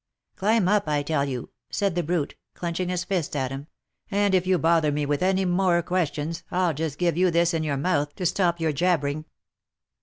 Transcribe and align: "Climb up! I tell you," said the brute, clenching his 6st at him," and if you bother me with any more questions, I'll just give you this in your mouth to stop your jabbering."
"Climb 0.35 0.67
up! 0.67 0.87
I 0.87 1.03
tell 1.03 1.25
you," 1.25 1.51
said 1.69 1.93
the 1.93 2.01
brute, 2.01 2.33
clenching 2.55 2.89
his 2.89 3.05
6st 3.05 3.35
at 3.35 3.51
him," 3.51 3.67
and 4.09 4.33
if 4.33 4.47
you 4.47 4.57
bother 4.57 4.91
me 4.91 5.05
with 5.05 5.21
any 5.21 5.45
more 5.45 5.83
questions, 5.83 6.41
I'll 6.49 6.73
just 6.73 6.97
give 6.97 7.17
you 7.17 7.29
this 7.29 7.53
in 7.53 7.61
your 7.61 7.77
mouth 7.77 8.15
to 8.15 8.25
stop 8.25 8.59
your 8.59 8.71
jabbering." 8.73 9.25